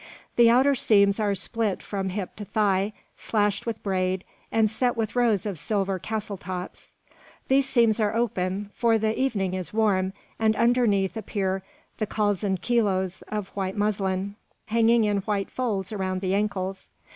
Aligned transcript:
The 0.35 0.49
outer 0.49 0.73
seams 0.73 1.19
are 1.19 1.35
split 1.35 1.83
from 1.83 2.09
hip 2.09 2.35
to 2.37 2.43
thigh, 2.45 2.93
slashed 3.15 3.67
with 3.67 3.83
braid, 3.83 4.23
and 4.51 4.67
set 4.67 4.97
with 4.97 5.15
rows 5.15 5.45
of 5.45 5.59
silver 5.59 5.99
"castletops." 5.99 6.95
These 7.49 7.69
seams 7.69 7.99
are 7.99 8.15
open, 8.15 8.71
for 8.73 8.97
the 8.97 9.15
evening 9.15 9.53
is 9.53 9.73
warm, 9.75 10.13
and 10.39 10.55
underneath 10.55 11.15
appear 11.15 11.61
the 11.99 12.07
calzoncillos 12.07 13.21
of 13.27 13.49
white 13.49 13.77
muslin, 13.77 14.37
hanging 14.65 15.03
in 15.03 15.17
white 15.17 15.51
folds 15.51 15.91
around 15.91 16.21
the 16.21 16.33
ankles. 16.33 16.89